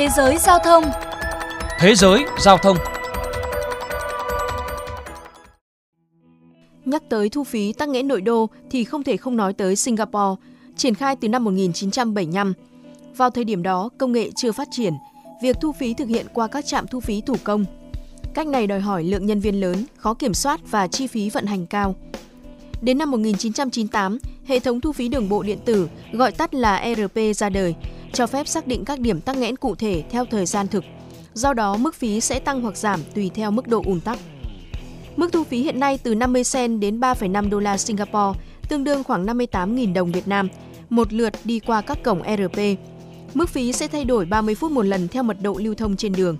Thế 0.00 0.08
giới 0.08 0.38
giao 0.38 0.58
thông 0.64 0.84
Thế 1.78 1.94
giới 1.94 2.24
giao 2.38 2.58
thông 2.58 2.76
Nhắc 6.84 7.02
tới 7.08 7.28
thu 7.28 7.44
phí 7.44 7.72
tắc 7.72 7.88
nghẽn 7.88 8.08
nội 8.08 8.20
đô 8.20 8.48
thì 8.70 8.84
không 8.84 9.02
thể 9.02 9.16
không 9.16 9.36
nói 9.36 9.52
tới 9.52 9.76
Singapore, 9.76 10.42
triển 10.76 10.94
khai 10.94 11.16
từ 11.16 11.28
năm 11.28 11.44
1975. 11.44 12.52
Vào 13.16 13.30
thời 13.30 13.44
điểm 13.44 13.62
đó, 13.62 13.88
công 13.98 14.12
nghệ 14.12 14.30
chưa 14.36 14.52
phát 14.52 14.68
triển, 14.70 14.94
việc 15.42 15.56
thu 15.60 15.72
phí 15.72 15.94
thực 15.94 16.08
hiện 16.08 16.26
qua 16.34 16.46
các 16.46 16.66
trạm 16.66 16.86
thu 16.86 17.00
phí 17.00 17.20
thủ 17.20 17.36
công. 17.44 17.64
Cách 18.34 18.46
này 18.46 18.66
đòi 18.66 18.80
hỏi 18.80 19.04
lượng 19.04 19.26
nhân 19.26 19.40
viên 19.40 19.60
lớn, 19.60 19.84
khó 19.96 20.14
kiểm 20.14 20.34
soát 20.34 20.60
và 20.70 20.86
chi 20.86 21.06
phí 21.06 21.30
vận 21.30 21.46
hành 21.46 21.66
cao. 21.66 21.94
Đến 22.82 22.98
năm 22.98 23.10
1998, 23.10 24.18
hệ 24.46 24.60
thống 24.60 24.80
thu 24.80 24.92
phí 24.92 25.08
đường 25.08 25.28
bộ 25.28 25.42
điện 25.42 25.58
tử, 25.64 25.88
gọi 26.12 26.32
tắt 26.32 26.54
là 26.54 26.76
ERP 26.76 27.18
ra 27.34 27.48
đời, 27.48 27.74
cho 28.20 28.26
phép 28.26 28.48
xác 28.48 28.66
định 28.66 28.84
các 28.84 29.00
điểm 29.00 29.20
tắc 29.20 29.36
nghẽn 29.36 29.56
cụ 29.56 29.74
thể 29.74 30.02
theo 30.10 30.24
thời 30.24 30.46
gian 30.46 30.68
thực. 30.68 30.84
Do 31.34 31.52
đó, 31.52 31.76
mức 31.76 31.94
phí 31.94 32.20
sẽ 32.20 32.38
tăng 32.38 32.60
hoặc 32.60 32.76
giảm 32.76 33.00
tùy 33.14 33.30
theo 33.34 33.50
mức 33.50 33.68
độ 33.68 33.82
ùn 33.86 34.00
tắc. 34.00 34.18
Mức 35.16 35.32
thu 35.32 35.44
phí 35.44 35.62
hiện 35.62 35.80
nay 35.80 35.98
từ 36.02 36.14
50 36.14 36.42
cent 36.52 36.80
đến 36.80 37.00
3,5 37.00 37.50
đô 37.50 37.58
la 37.58 37.76
Singapore, 37.76 38.40
tương 38.68 38.84
đương 38.84 39.04
khoảng 39.04 39.26
58.000 39.26 39.94
đồng 39.94 40.12
Việt 40.12 40.28
Nam, 40.28 40.48
một 40.90 41.12
lượt 41.12 41.32
đi 41.44 41.60
qua 41.60 41.80
các 41.80 42.02
cổng 42.02 42.22
ERP. 42.22 42.58
Mức 43.34 43.48
phí 43.48 43.72
sẽ 43.72 43.88
thay 43.88 44.04
đổi 44.04 44.24
30 44.26 44.54
phút 44.54 44.72
một 44.72 44.82
lần 44.82 45.08
theo 45.08 45.22
mật 45.22 45.36
độ 45.42 45.56
lưu 45.58 45.74
thông 45.74 45.96
trên 45.96 46.12
đường. 46.12 46.36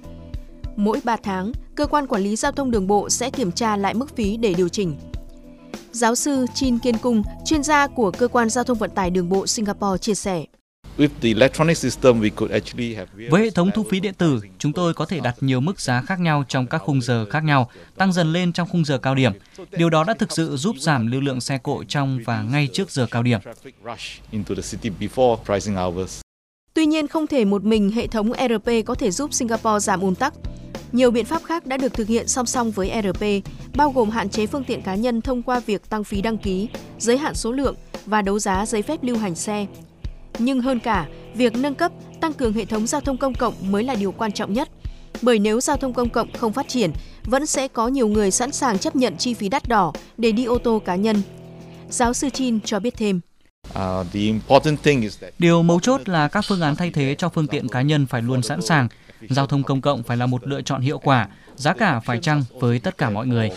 Mỗi 0.76 1.00
3 1.04 1.16
tháng, 1.16 1.52
cơ 1.74 1.86
quan 1.86 2.06
quản 2.06 2.22
lý 2.22 2.36
giao 2.36 2.52
thông 2.52 2.70
đường 2.70 2.86
bộ 2.86 3.10
sẽ 3.10 3.30
kiểm 3.30 3.52
tra 3.52 3.76
lại 3.76 3.94
mức 3.94 4.16
phí 4.16 4.36
để 4.36 4.54
điều 4.54 4.68
chỉnh. 4.68 4.96
Giáo 5.92 6.14
sư 6.14 6.46
Chin 6.54 6.78
Kiên 6.78 6.98
Cung, 6.98 7.22
chuyên 7.44 7.62
gia 7.62 7.86
của 7.86 8.10
cơ 8.10 8.28
quan 8.28 8.50
giao 8.50 8.64
thông 8.64 8.78
vận 8.78 8.90
tải 8.90 9.10
đường 9.10 9.28
bộ 9.28 9.46
Singapore 9.46 9.98
chia 9.98 10.14
sẻ. 10.14 10.44
Với 13.30 13.42
hệ 13.42 13.50
thống 13.50 13.70
thu 13.74 13.84
phí 13.90 14.00
điện 14.00 14.14
tử, 14.14 14.40
chúng 14.58 14.72
tôi 14.72 14.94
có 14.94 15.06
thể 15.06 15.20
đặt 15.20 15.36
nhiều 15.40 15.60
mức 15.60 15.80
giá 15.80 16.02
khác 16.02 16.20
nhau 16.20 16.44
trong 16.48 16.66
các 16.66 16.78
khung 16.78 17.02
giờ 17.02 17.26
khác 17.30 17.44
nhau, 17.44 17.70
tăng 17.96 18.12
dần 18.12 18.32
lên 18.32 18.52
trong 18.52 18.68
khung 18.68 18.84
giờ 18.84 18.98
cao 18.98 19.14
điểm. 19.14 19.32
Điều 19.70 19.90
đó 19.90 20.04
đã 20.04 20.14
thực 20.14 20.32
sự 20.32 20.56
giúp 20.56 20.76
giảm 20.78 21.06
lưu 21.06 21.20
lượng 21.20 21.40
xe 21.40 21.58
cộ 21.58 21.84
trong 21.84 22.18
và 22.24 22.42
ngay 22.42 22.68
trước 22.72 22.90
giờ 22.90 23.06
cao 23.10 23.22
điểm. 23.22 23.40
Tuy 26.74 26.86
nhiên, 26.86 27.08
không 27.08 27.26
thể 27.26 27.44
một 27.44 27.64
mình 27.64 27.90
hệ 27.90 28.06
thống 28.06 28.32
ERP 28.32 28.68
có 28.86 28.94
thể 28.94 29.10
giúp 29.10 29.34
Singapore 29.34 29.80
giảm 29.80 30.00
ùn 30.00 30.14
tắc. 30.14 30.34
Nhiều 30.92 31.10
biện 31.10 31.24
pháp 31.24 31.42
khác 31.44 31.66
đã 31.66 31.76
được 31.76 31.94
thực 31.94 32.08
hiện 32.08 32.28
song 32.28 32.46
song 32.46 32.70
với 32.70 32.90
ERP, 32.90 33.22
bao 33.76 33.90
gồm 33.90 34.10
hạn 34.10 34.30
chế 34.30 34.46
phương 34.46 34.64
tiện 34.64 34.82
cá 34.82 34.94
nhân 34.94 35.20
thông 35.20 35.42
qua 35.42 35.60
việc 35.60 35.90
tăng 35.90 36.04
phí 36.04 36.22
đăng 36.22 36.38
ký, 36.38 36.68
giới 36.98 37.18
hạn 37.18 37.34
số 37.34 37.52
lượng 37.52 37.74
và 38.06 38.22
đấu 38.22 38.38
giá 38.38 38.66
giấy 38.66 38.82
phép 38.82 39.02
lưu 39.02 39.18
hành 39.18 39.34
xe. 39.34 39.66
Nhưng 40.42 40.60
hơn 40.60 40.80
cả, 40.80 41.06
việc 41.34 41.56
nâng 41.56 41.74
cấp, 41.74 41.92
tăng 42.20 42.32
cường 42.32 42.52
hệ 42.52 42.64
thống 42.64 42.86
giao 42.86 43.00
thông 43.00 43.16
công 43.16 43.34
cộng 43.34 43.54
mới 43.60 43.84
là 43.84 43.94
điều 43.94 44.12
quan 44.12 44.32
trọng 44.32 44.52
nhất. 44.52 44.68
Bởi 45.22 45.38
nếu 45.38 45.60
giao 45.60 45.76
thông 45.76 45.92
công 45.92 46.08
cộng 46.08 46.32
không 46.32 46.52
phát 46.52 46.68
triển, 46.68 46.92
vẫn 47.24 47.46
sẽ 47.46 47.68
có 47.68 47.88
nhiều 47.88 48.08
người 48.08 48.30
sẵn 48.30 48.52
sàng 48.52 48.78
chấp 48.78 48.96
nhận 48.96 49.16
chi 49.16 49.34
phí 49.34 49.48
đắt 49.48 49.68
đỏ 49.68 49.92
để 50.16 50.32
đi 50.32 50.44
ô 50.44 50.58
tô 50.58 50.82
cá 50.84 50.94
nhân. 50.94 51.22
Giáo 51.90 52.12
sư 52.12 52.30
Chin 52.30 52.60
cho 52.60 52.80
biết 52.80 52.94
thêm. 52.96 53.20
Điều 55.38 55.62
mấu 55.62 55.80
chốt 55.80 56.08
là 56.08 56.28
các 56.28 56.44
phương 56.48 56.60
án 56.60 56.76
thay 56.76 56.90
thế 56.90 57.14
cho 57.18 57.28
phương 57.28 57.46
tiện 57.46 57.68
cá 57.68 57.82
nhân 57.82 58.06
phải 58.06 58.22
luôn 58.22 58.42
sẵn 58.42 58.62
sàng. 58.62 58.88
Giao 59.30 59.46
thông 59.46 59.62
công 59.62 59.80
cộng 59.80 60.02
phải 60.02 60.16
là 60.16 60.26
một 60.26 60.46
lựa 60.46 60.62
chọn 60.62 60.80
hiệu 60.80 60.98
quả, 60.98 61.28
giá 61.56 61.72
cả 61.72 62.00
phải 62.00 62.18
chăng 62.18 62.44
với 62.60 62.78
tất 62.78 62.98
cả 62.98 63.10
mọi 63.10 63.26
người. 63.26 63.50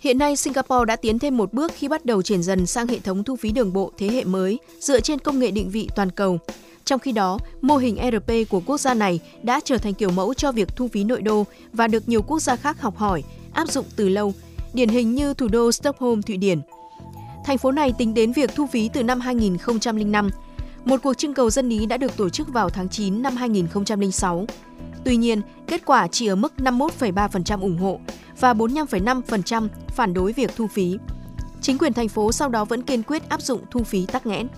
Hiện 0.00 0.18
nay, 0.18 0.36
Singapore 0.36 0.84
đã 0.86 0.96
tiến 0.96 1.18
thêm 1.18 1.36
một 1.36 1.52
bước 1.52 1.72
khi 1.74 1.88
bắt 1.88 2.04
đầu 2.04 2.22
chuyển 2.22 2.42
dần 2.42 2.66
sang 2.66 2.86
hệ 2.86 2.98
thống 2.98 3.24
thu 3.24 3.36
phí 3.36 3.52
đường 3.52 3.72
bộ 3.72 3.92
thế 3.98 4.08
hệ 4.08 4.24
mới 4.24 4.58
dựa 4.80 5.00
trên 5.00 5.18
công 5.18 5.38
nghệ 5.38 5.50
định 5.50 5.70
vị 5.70 5.88
toàn 5.96 6.10
cầu. 6.10 6.38
Trong 6.84 7.00
khi 7.00 7.12
đó, 7.12 7.38
mô 7.60 7.76
hình 7.76 7.96
ERP 7.96 8.30
của 8.48 8.60
quốc 8.66 8.80
gia 8.80 8.94
này 8.94 9.20
đã 9.42 9.60
trở 9.64 9.78
thành 9.78 9.94
kiểu 9.94 10.10
mẫu 10.10 10.34
cho 10.34 10.52
việc 10.52 10.68
thu 10.76 10.88
phí 10.88 11.04
nội 11.04 11.22
đô 11.22 11.44
và 11.72 11.88
được 11.88 12.08
nhiều 12.08 12.22
quốc 12.22 12.40
gia 12.40 12.56
khác 12.56 12.80
học 12.80 12.96
hỏi, 12.96 13.22
áp 13.52 13.68
dụng 13.68 13.84
từ 13.96 14.08
lâu, 14.08 14.34
điển 14.72 14.88
hình 14.88 15.14
như 15.14 15.34
thủ 15.34 15.48
đô 15.48 15.72
Stockholm, 15.72 16.22
Thụy 16.22 16.36
Điển. 16.36 16.60
Thành 17.44 17.58
phố 17.58 17.72
này 17.72 17.92
tính 17.98 18.14
đến 18.14 18.32
việc 18.32 18.50
thu 18.54 18.66
phí 18.66 18.88
từ 18.92 19.02
năm 19.02 19.20
2005. 19.20 20.30
Một 20.84 21.00
cuộc 21.02 21.14
trưng 21.14 21.34
cầu 21.34 21.50
dân 21.50 21.68
ý 21.68 21.86
đã 21.86 21.96
được 21.96 22.16
tổ 22.16 22.28
chức 22.28 22.48
vào 22.48 22.70
tháng 22.70 22.88
9 22.88 23.22
năm 23.22 23.36
2006. 23.36 24.46
Tuy 25.04 25.16
nhiên, 25.16 25.40
kết 25.66 25.82
quả 25.86 26.08
chỉ 26.08 26.26
ở 26.26 26.36
mức 26.36 26.52
51,3% 26.58 27.60
ủng 27.60 27.78
hộ 27.78 28.00
và 28.40 28.54
45,5% 28.54 29.68
phản 29.88 30.14
đối 30.14 30.32
việc 30.32 30.50
thu 30.56 30.66
phí. 30.66 30.98
Chính 31.60 31.78
quyền 31.78 31.92
thành 31.92 32.08
phố 32.08 32.32
sau 32.32 32.48
đó 32.48 32.64
vẫn 32.64 32.82
kiên 32.82 33.02
quyết 33.02 33.28
áp 33.28 33.42
dụng 33.42 33.60
thu 33.70 33.82
phí 33.82 34.06
tắc 34.06 34.26
nghẽn. 34.26 34.48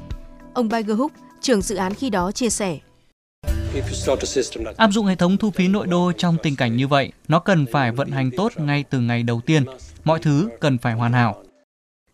Ông 0.55 0.69
Hook, 0.97 1.13
trưởng 1.41 1.63
dự 1.63 1.77
án 1.77 1.95
khi 1.95 2.11
đó 2.11 2.33
chia 2.33 2.51
sẻ. 2.51 2.79
Áp 4.77 4.91
dụng 4.93 5.07
hệ 5.07 5.17
thống 5.17 5.37
thu 5.37 5.51
phí 5.51 5.69
nội 5.69 5.87
đô 5.87 6.13
trong 6.13 6.37
tình 6.43 6.57
cảnh 6.57 6.77
như 6.77 6.89
vậy, 6.89 7.13
nó 7.29 7.39
cần 7.39 7.67
phải 7.73 7.93
vận 7.93 8.11
hành 8.11 8.31
tốt 8.37 8.53
ngay 8.57 8.85
từ 8.91 9.01
ngày 9.01 9.23
đầu 9.23 9.41
tiên. 9.47 9.65
Mọi 10.05 10.19
thứ 10.19 10.49
cần 10.61 10.79
phải 10.79 10.95
hoàn 10.95 11.13
hảo. 11.13 11.43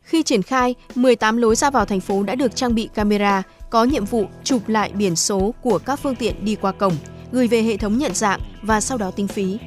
Khi 0.03 0.23
triển 0.23 0.43
khai, 0.43 0.75
18 0.95 1.37
lối 1.37 1.57
ra 1.57 1.71
vào 1.71 1.85
thành 1.85 2.01
phố 2.01 2.23
đã 2.23 2.35
được 2.35 2.57
trang 2.57 2.75
bị 2.75 2.89
camera, 2.95 3.43
có 3.71 3.85
nhiệm 3.85 4.05
vụ 4.05 4.27
chụp 4.45 4.69
lại 4.69 4.93
biển 4.95 5.17
số 5.17 5.55
của 5.63 5.79
các 5.79 6.01
phương 6.01 6.15
tiện 6.15 6.45
đi 6.45 6.55
qua 6.55 6.73
cổng, 6.73 6.97
gửi 7.33 7.49
về 7.49 7.63
hệ 7.63 7.77
thống 7.77 7.99
nhận 7.99 8.15
dạng 8.15 8.41
và 8.63 8.81
sau 8.81 8.99
đó 8.99 9.11
tính 9.11 9.29
phí. 9.29 9.59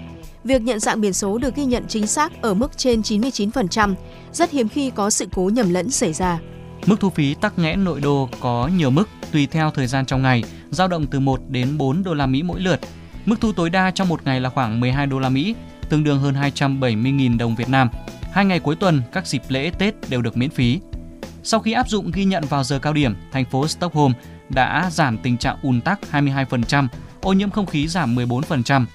Việc 0.43 0.61
nhận 0.61 0.79
dạng 0.79 1.01
biển 1.01 1.13
số 1.13 1.37
được 1.37 1.55
ghi 1.55 1.65
nhận 1.65 1.83
chính 1.87 2.07
xác 2.07 2.41
ở 2.41 2.53
mức 2.53 2.77
trên 2.77 3.01
99%, 3.01 3.95
rất 4.33 4.51
hiếm 4.51 4.69
khi 4.69 4.89
có 4.89 5.09
sự 5.09 5.27
cố 5.33 5.49
nhầm 5.53 5.73
lẫn 5.73 5.89
xảy 5.89 6.13
ra. 6.13 6.39
Mức 6.85 6.99
thu 6.99 7.09
phí 7.09 7.33
tắc 7.33 7.59
nghẽn 7.59 7.83
nội 7.83 8.01
đô 8.01 8.29
có 8.39 8.69
nhiều 8.77 8.89
mức 8.89 9.09
tùy 9.31 9.47
theo 9.51 9.71
thời 9.71 9.87
gian 9.87 10.05
trong 10.05 10.21
ngày, 10.21 10.43
dao 10.69 10.87
động 10.87 11.05
từ 11.07 11.19
1 11.19 11.41
đến 11.49 11.77
4 11.77 12.03
đô 12.03 12.13
la 12.13 12.25
Mỹ 12.25 12.43
mỗi 12.43 12.59
lượt. 12.61 12.79
Mức 13.25 13.41
thu 13.41 13.51
tối 13.51 13.69
đa 13.69 13.91
trong 13.91 14.09
một 14.09 14.25
ngày 14.25 14.41
là 14.41 14.49
khoảng 14.49 14.79
12 14.79 15.07
đô 15.07 15.19
la 15.19 15.29
Mỹ, 15.29 15.55
tương 15.89 16.03
đương 16.03 16.19
hơn 16.19 16.35
270.000 16.35 17.37
đồng 17.37 17.55
Việt 17.55 17.69
Nam. 17.69 17.89
Hai 18.31 18.45
ngày 18.45 18.59
cuối 18.59 18.75
tuần, 18.75 19.01
các 19.11 19.27
dịp 19.27 19.41
lễ 19.47 19.71
Tết 19.77 20.09
đều 20.09 20.21
được 20.21 20.37
miễn 20.37 20.49
phí. 20.49 20.79
Sau 21.43 21.59
khi 21.59 21.71
áp 21.71 21.89
dụng 21.89 22.11
ghi 22.11 22.25
nhận 22.25 22.43
vào 22.49 22.63
giờ 22.63 22.79
cao 22.79 22.93
điểm, 22.93 23.15
thành 23.31 23.45
phố 23.45 23.67
Stockholm 23.67 24.13
đã 24.49 24.89
giảm 24.91 25.17
tình 25.17 25.37
trạng 25.37 25.57
ùn 25.61 25.81
tắc 25.81 25.99
22%, 26.11 26.87
ô 27.21 27.33
nhiễm 27.33 27.49
không 27.49 27.65
khí 27.65 27.87
giảm 27.87 28.15
14%. 28.15 28.85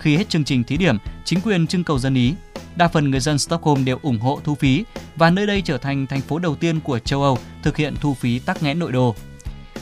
Khi 0.00 0.16
hết 0.16 0.28
chương 0.28 0.44
trình 0.44 0.64
thí 0.64 0.76
điểm, 0.76 0.96
chính 1.24 1.40
quyền 1.40 1.66
trưng 1.66 1.84
cầu 1.84 1.98
dân 1.98 2.14
ý. 2.14 2.34
Đa 2.76 2.88
phần 2.88 3.10
người 3.10 3.20
dân 3.20 3.38
Stockholm 3.38 3.84
đều 3.84 3.98
ủng 4.02 4.18
hộ 4.18 4.40
thu 4.44 4.54
phí 4.54 4.84
và 5.16 5.30
nơi 5.30 5.46
đây 5.46 5.62
trở 5.64 5.78
thành 5.78 6.06
thành 6.06 6.20
phố 6.20 6.38
đầu 6.38 6.54
tiên 6.54 6.80
của 6.80 6.98
châu 6.98 7.22
Âu 7.22 7.38
thực 7.62 7.76
hiện 7.76 7.94
thu 8.00 8.14
phí 8.14 8.38
tắc 8.38 8.62
nghẽn 8.62 8.78
nội 8.78 8.92
đô. 8.92 9.14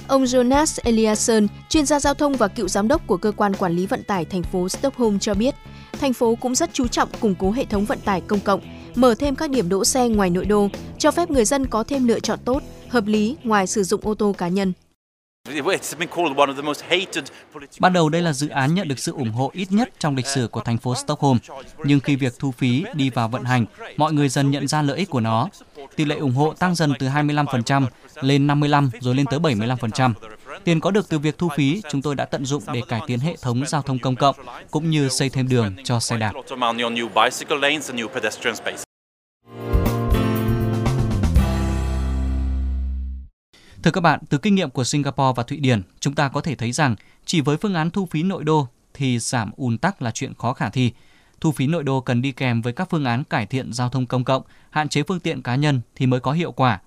Ông 0.09 0.25
Jonas 0.25 0.79
Eliasson, 0.85 1.47
chuyên 1.69 1.87
gia 1.87 2.01
giao 2.01 2.15
thông 2.15 2.35
và 2.35 2.49
cựu 2.49 2.69
giám 2.69 2.89
đốc 2.89 3.07
của 3.07 3.17
cơ 3.17 3.33
quan 3.37 3.55
quản 3.55 3.73
lý 3.73 3.87
vận 3.87 4.03
tải 4.03 4.25
thành 4.25 4.43
phố 4.43 4.69
Stockholm 4.69 5.19
cho 5.19 5.35
biết, 5.35 5.55
thành 6.01 6.13
phố 6.13 6.35
cũng 6.35 6.55
rất 6.55 6.71
chú 6.73 6.87
trọng 6.87 7.09
củng 7.21 7.35
cố 7.35 7.51
hệ 7.51 7.65
thống 7.65 7.85
vận 7.85 7.99
tải 8.01 8.21
công 8.21 8.41
cộng, 8.41 8.61
mở 8.95 9.15
thêm 9.15 9.37
các 9.37 9.51
điểm 9.51 9.69
đỗ 9.69 9.85
xe 9.85 10.09
ngoài 10.09 10.31
nội 10.31 10.45
đô, 10.45 10.69
cho 10.99 11.11
phép 11.11 11.31
người 11.31 11.45
dân 11.45 11.67
có 11.67 11.85
thêm 11.85 12.09
lựa 12.09 12.21
chọn 12.21 12.39
tốt, 12.45 12.63
hợp 12.89 13.07
lý 13.07 13.37
ngoài 13.45 13.67
sử 13.67 13.83
dụng 13.83 14.01
ô 14.05 14.15
tô 14.15 14.35
cá 14.39 14.49
nhân. 14.49 14.73
Ban 17.81 17.93
đầu 17.93 18.09
đây 18.09 18.23
là 18.23 18.33
dự 18.33 18.49
án 18.49 18.75
nhận 18.75 18.89
được 18.89 18.99
sự 18.99 19.13
ủng 19.13 19.31
hộ 19.31 19.51
ít 19.53 19.73
nhất 19.73 19.91
trong 19.99 20.17
lịch 20.17 20.27
sử 20.27 20.49
của 20.49 20.61
thành 20.61 20.79
phố 20.79 20.95
Stockholm, 20.95 21.39
nhưng 21.85 22.01
khi 22.01 22.17
việc 22.17 22.33
thu 22.39 22.51
phí 22.51 22.85
đi 22.95 23.11
vào 23.11 23.29
vận 23.29 23.45
hành, 23.45 23.67
mọi 23.97 24.13
người 24.13 24.29
dần 24.29 24.51
nhận 24.51 24.69
ra 24.69 24.83
lợi 24.83 24.99
ích 24.99 25.11
của 25.11 25.21
nó. 25.21 25.49
Tỷ 25.97 26.05
lệ 26.05 26.17
ủng 26.17 26.33
hộ 26.33 26.55
tăng 26.55 26.75
dần 26.75 26.93
từ 26.99 27.09
25% 27.09 27.87
lên 28.21 28.47
55 28.47 28.91
rồi 29.01 29.15
lên 29.15 29.27
tới 29.27 29.41
75%. 29.41 30.13
Tiền 30.65 30.81
có 30.81 30.91
được 30.91 31.09
từ 31.09 31.19
việc 31.19 31.39
thu 31.39 31.49
phí 31.57 31.83
chúng 31.91 32.03
tôi 32.03 32.15
đã 32.15 32.25
tận 32.25 32.45
dụng 32.45 32.63
để 32.73 32.83
cải 32.89 33.01
tiến 33.07 33.19
hệ 33.19 33.37
thống 33.43 33.65
giao 33.67 33.83
thông 33.83 33.99
công 33.99 34.17
cộng 34.17 34.37
cũng 34.71 34.91
như 34.91 35.09
xây 35.09 35.29
thêm 35.29 35.49
đường 35.49 35.77
cho 35.85 36.01
xe 36.01 36.17
đạp. 36.17 36.33
Thưa 43.83 43.91
các 43.91 44.01
bạn, 44.01 44.21
từ 44.29 44.39
kinh 44.39 44.55
nghiệm 44.55 44.71
của 44.71 44.85
Singapore 44.85 45.33
và 45.37 45.43
Thụy 45.43 45.59
Điển, 45.59 45.83
chúng 46.01 46.15
ta 46.15 46.29
có 46.29 46.41
thể 46.41 46.55
thấy 46.55 46.73
rằng 46.73 46.97
chỉ 47.25 47.41
với 47.41 47.57
phương 47.57 47.75
án 47.75 47.91
thu 47.91 48.07
phí 48.07 48.23
nội 48.23 48.45
đô 48.45 48.69
thì 48.95 49.19
giảm 49.19 49.51
ùn 49.57 49.79
tắc 49.79 50.03
là 50.03 50.11
chuyện 50.11 50.35
khó 50.35 50.53
khả 50.53 50.71
thi. 50.71 50.93
Thu 51.41 51.53
phí 51.53 51.67
nội 51.67 51.85
đô 51.85 52.01
cần 52.01 52.23
đi 52.23 52.33
kèm 52.33 52.63
với 52.63 52.73
các 52.73 52.91
phương 52.91 53.05
án 53.05 53.25
cải 53.25 53.47
thiện 53.47 53.73
giao 53.73 53.89
thông 53.89 54.07
công 54.07 54.25
cộng, 54.25 54.43
hạn 54.71 54.89
chế 54.89 55.03
phương 55.03 55.21
tiện 55.21 55.43
cá 55.43 55.57
nhân 55.57 55.81
thì 55.97 56.07
mới 56.07 56.21
có 56.21 56.33
hiệu 56.33 56.53
quả. 56.53 56.81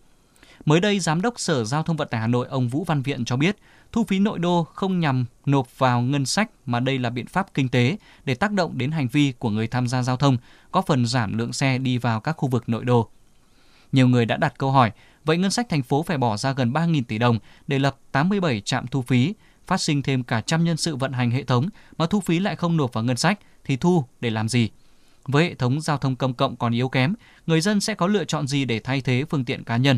Mới 0.65 0.79
đây, 0.79 0.99
Giám 0.99 1.21
đốc 1.21 1.39
Sở 1.39 1.63
Giao 1.63 1.83
thông 1.83 1.97
Vận 1.97 2.07
tải 2.07 2.21
Hà 2.21 2.27
Nội 2.27 2.47
ông 2.49 2.69
Vũ 2.69 2.83
Văn 2.83 3.01
Viện 3.01 3.25
cho 3.25 3.37
biết, 3.37 3.57
thu 3.91 4.03
phí 4.03 4.19
nội 4.19 4.39
đô 4.39 4.63
không 4.63 4.99
nhằm 4.99 5.25
nộp 5.45 5.79
vào 5.79 6.01
ngân 6.01 6.25
sách 6.25 6.49
mà 6.65 6.79
đây 6.79 6.99
là 6.99 7.09
biện 7.09 7.27
pháp 7.27 7.53
kinh 7.53 7.69
tế 7.69 7.97
để 8.25 8.35
tác 8.35 8.51
động 8.51 8.77
đến 8.77 8.91
hành 8.91 9.07
vi 9.07 9.33
của 9.39 9.49
người 9.49 9.67
tham 9.67 9.87
gia 9.87 10.03
giao 10.03 10.17
thông, 10.17 10.37
có 10.71 10.81
phần 10.81 11.05
giảm 11.05 11.37
lượng 11.37 11.53
xe 11.53 11.77
đi 11.77 11.97
vào 11.97 12.19
các 12.19 12.31
khu 12.31 12.49
vực 12.49 12.69
nội 12.69 12.85
đô. 12.85 13.09
Nhiều 13.91 14.07
người 14.07 14.25
đã 14.25 14.37
đặt 14.37 14.53
câu 14.57 14.71
hỏi, 14.71 14.91
vậy 15.25 15.37
ngân 15.37 15.51
sách 15.51 15.69
thành 15.69 15.83
phố 15.83 16.03
phải 16.03 16.17
bỏ 16.17 16.37
ra 16.37 16.51
gần 16.51 16.71
3.000 16.73 17.03
tỷ 17.07 17.17
đồng 17.17 17.39
để 17.67 17.79
lập 17.79 17.97
87 18.11 18.61
trạm 18.61 18.87
thu 18.87 19.01
phí, 19.01 19.33
phát 19.67 19.81
sinh 19.81 20.01
thêm 20.01 20.23
cả 20.23 20.41
trăm 20.41 20.63
nhân 20.63 20.77
sự 20.77 20.95
vận 20.95 21.11
hành 21.13 21.31
hệ 21.31 21.43
thống 21.43 21.69
mà 21.97 22.05
thu 22.05 22.19
phí 22.21 22.39
lại 22.39 22.55
không 22.55 22.77
nộp 22.77 22.93
vào 22.93 23.03
ngân 23.03 23.17
sách 23.17 23.39
thì 23.63 23.77
thu 23.77 24.05
để 24.21 24.29
làm 24.29 24.49
gì? 24.49 24.69
Với 25.25 25.43
hệ 25.43 25.55
thống 25.55 25.81
giao 25.81 25.97
thông 25.97 26.15
công 26.15 26.33
cộng 26.33 26.55
còn 26.55 26.73
yếu 26.73 26.89
kém, 26.89 27.13
người 27.47 27.61
dân 27.61 27.79
sẽ 27.79 27.93
có 27.93 28.07
lựa 28.07 28.25
chọn 28.25 28.47
gì 28.47 28.65
để 28.65 28.79
thay 28.79 29.01
thế 29.01 29.25
phương 29.29 29.45
tiện 29.45 29.63
cá 29.63 29.77
nhân? 29.77 29.97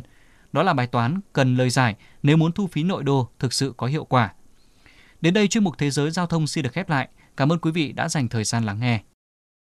Đó 0.51 0.63
là 0.63 0.73
bài 0.73 0.87
toán 0.87 1.19
cần 1.33 1.55
lời 1.55 1.69
giải 1.69 1.95
nếu 2.23 2.37
muốn 2.37 2.51
thu 2.51 2.67
phí 2.67 2.83
nội 2.83 3.03
đô 3.03 3.29
thực 3.39 3.53
sự 3.53 3.73
có 3.77 3.87
hiệu 3.87 4.03
quả. 4.03 4.33
Đến 5.21 5.33
đây 5.33 5.47
chuyên 5.47 5.63
mục 5.63 5.77
Thế 5.77 5.91
giới 5.91 6.11
Giao 6.11 6.27
thông 6.27 6.47
xin 6.47 6.63
được 6.63 6.73
khép 6.73 6.89
lại. 6.89 7.07
Cảm 7.37 7.51
ơn 7.51 7.59
quý 7.59 7.71
vị 7.71 7.91
đã 7.91 8.09
dành 8.09 8.27
thời 8.27 8.43
gian 8.43 8.63
lắng 8.63 8.79
nghe. 8.79 9.01